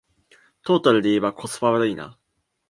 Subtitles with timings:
[0.63, 2.17] トータルでいえばコスパ悪いな